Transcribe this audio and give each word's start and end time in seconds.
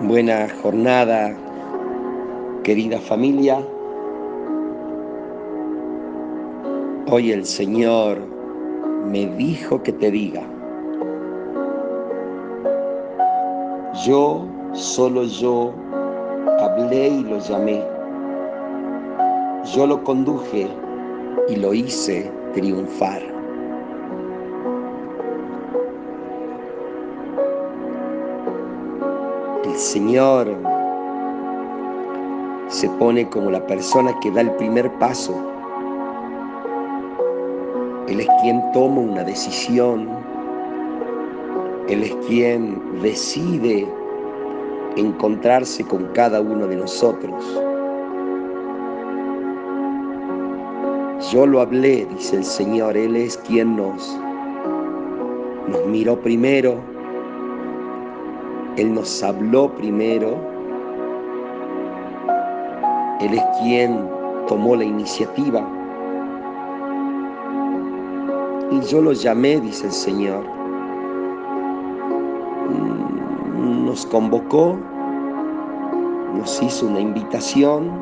Buena 0.00 0.48
jornada, 0.60 1.32
querida 2.64 2.98
familia. 2.98 3.64
Hoy 7.08 7.30
el 7.30 7.46
Señor 7.46 8.18
me 9.06 9.26
dijo 9.36 9.80
que 9.84 9.92
te 9.92 10.10
diga, 10.10 10.42
yo, 14.04 14.48
solo 14.72 15.22
yo, 15.22 15.72
hablé 16.58 17.08
y 17.08 17.22
lo 17.22 17.38
llamé. 17.38 17.80
Yo 19.76 19.86
lo 19.86 20.02
conduje 20.02 20.66
y 21.48 21.56
lo 21.56 21.72
hice 21.72 22.30
triunfar. 22.52 23.22
El 29.64 29.74
Señor 29.76 30.46
se 32.68 32.86
pone 32.98 33.26
como 33.30 33.50
la 33.50 33.66
persona 33.66 34.14
que 34.20 34.30
da 34.30 34.42
el 34.42 34.50
primer 34.56 34.92
paso. 34.98 35.34
Él 38.06 38.20
es 38.20 38.28
quien 38.42 38.62
toma 38.72 39.00
una 39.00 39.24
decisión. 39.24 40.10
Él 41.88 42.02
es 42.02 42.14
quien 42.26 42.78
decide 43.00 43.88
encontrarse 44.96 45.82
con 45.84 46.04
cada 46.12 46.42
uno 46.42 46.66
de 46.66 46.76
nosotros. 46.76 47.62
Yo 51.32 51.46
lo 51.46 51.62
hablé, 51.62 52.06
dice 52.14 52.36
el 52.36 52.44
Señor, 52.44 52.98
Él 52.98 53.16
es 53.16 53.38
quien 53.38 53.76
nos, 53.76 54.14
miró 55.88 56.20
primero, 56.20 56.93
él 58.76 58.92
nos 58.92 59.22
habló 59.22 59.68
primero. 59.74 60.36
Él 63.20 63.34
es 63.34 63.42
quien 63.60 64.08
tomó 64.48 64.74
la 64.74 64.84
iniciativa. 64.84 65.64
Y 68.72 68.80
yo 68.80 69.00
lo 69.00 69.12
llamé, 69.12 69.60
dice 69.60 69.86
el 69.86 69.92
Señor. 69.92 70.42
Mm, 73.56 73.86
nos 73.86 74.04
convocó, 74.06 74.76
nos 76.34 76.60
hizo 76.60 76.86
una 76.86 76.98
invitación, 76.98 77.92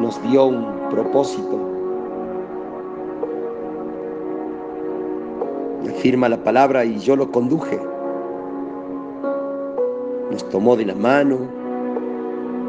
nos 0.00 0.22
dio 0.22 0.46
un 0.46 0.88
propósito. 0.88 1.60
Afirma 5.86 6.28
la 6.28 6.42
palabra 6.42 6.84
y 6.84 6.98
yo 6.98 7.14
lo 7.16 7.30
conduje 7.30 7.78
nos 10.30 10.48
tomó 10.48 10.76
de 10.76 10.86
la 10.86 10.94
mano, 10.94 11.38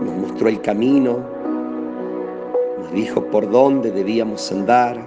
nos 0.03 0.15
mostró 0.15 0.49
el 0.49 0.61
camino, 0.61 1.19
nos 2.79 2.91
dijo 2.93 3.21
por 3.25 3.49
dónde 3.49 3.91
debíamos 3.91 4.51
andar, 4.51 4.97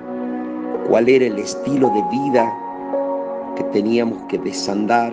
cuál 0.89 1.09
era 1.09 1.27
el 1.27 1.39
estilo 1.39 1.89
de 1.91 2.03
vida 2.11 2.53
que 3.57 3.63
teníamos 3.65 4.19
que 4.25 4.39
desandar, 4.39 5.13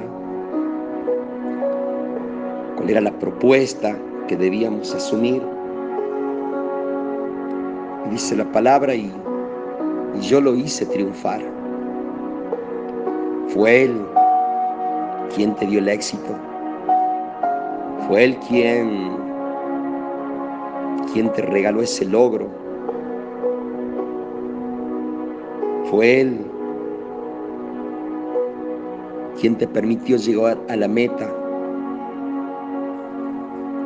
cuál 2.75 2.89
era 2.89 3.01
la 3.01 3.11
propuesta 3.11 3.95
que 4.27 4.35
debíamos 4.35 4.93
asumir. 4.93 5.41
Y 8.05 8.09
dice 8.09 8.35
la 8.35 8.51
palabra 8.51 8.95
y, 8.95 9.11
y 10.15 10.21
yo 10.21 10.41
lo 10.41 10.55
hice 10.55 10.85
triunfar. 10.85 11.41
Fue 13.49 13.83
Él 13.83 14.01
quien 15.35 15.53
te 15.55 15.65
dio 15.67 15.79
el 15.79 15.89
éxito. 15.89 16.35
Fue 18.07 18.23
Él 18.23 18.37
quien, 18.47 19.11
quien 21.11 21.29
te 21.33 21.41
regaló 21.41 21.81
ese 21.81 22.05
logro. 22.05 22.47
Fue 25.91 26.21
Él 26.21 26.37
quien 29.39 29.57
te 29.57 29.67
permitió 29.67 30.15
llegar 30.15 30.57
a 30.69 30.77
la 30.77 30.87
meta. 30.87 31.29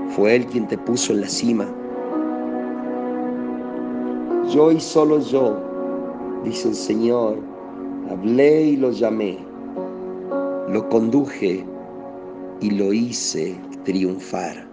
Fue 0.09 0.35
Él 0.35 0.45
quien 0.45 0.67
te 0.67 0.77
puso 0.77 1.13
en 1.13 1.21
la 1.21 1.27
cima. 1.27 1.65
Yo 4.51 4.71
y 4.71 4.79
solo 4.79 5.19
yo, 5.19 5.57
dice 6.43 6.67
el 6.67 6.75
Señor, 6.75 7.37
hablé 8.11 8.63
y 8.65 8.77
lo 8.77 8.91
llamé, 8.91 9.39
lo 10.67 10.87
conduje 10.89 11.65
y 12.61 12.72
lo 12.72 12.94
hice 12.94 13.59
triunfar. 13.83 14.70